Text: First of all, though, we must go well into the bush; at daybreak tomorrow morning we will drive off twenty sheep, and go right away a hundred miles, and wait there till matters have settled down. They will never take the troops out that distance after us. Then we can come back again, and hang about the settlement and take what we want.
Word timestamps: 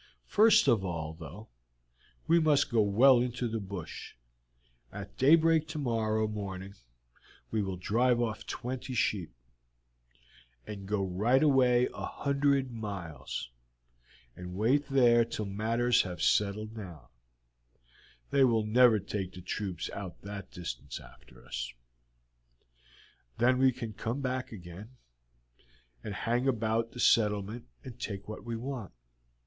First 0.25 0.67
of 0.67 0.83
all, 0.83 1.13
though, 1.13 1.47
we 2.25 2.39
must 2.39 2.71
go 2.71 2.81
well 2.81 3.21
into 3.21 3.47
the 3.47 3.59
bush; 3.59 4.15
at 4.91 5.15
daybreak 5.15 5.67
tomorrow 5.67 6.27
morning 6.27 6.73
we 7.51 7.61
will 7.61 7.77
drive 7.77 8.19
off 8.19 8.47
twenty 8.47 8.95
sheep, 8.95 9.31
and 10.65 10.87
go 10.87 11.05
right 11.05 11.43
away 11.43 11.87
a 11.93 12.03
hundred 12.07 12.71
miles, 12.71 13.51
and 14.35 14.55
wait 14.55 14.87
there 14.89 15.23
till 15.23 15.45
matters 15.45 16.01
have 16.01 16.19
settled 16.19 16.73
down. 16.75 17.05
They 18.31 18.43
will 18.43 18.65
never 18.65 18.97
take 18.97 19.33
the 19.33 19.41
troops 19.41 19.87
out 19.91 20.23
that 20.23 20.49
distance 20.49 20.99
after 20.99 21.45
us. 21.45 21.71
Then 23.37 23.59
we 23.59 23.71
can 23.71 23.93
come 23.93 24.19
back 24.19 24.51
again, 24.51 24.97
and 26.03 26.15
hang 26.15 26.47
about 26.47 26.91
the 26.93 26.99
settlement 26.99 27.67
and 27.83 27.99
take 27.99 28.27
what 28.27 28.43
we 28.43 28.55
want. 28.55 28.93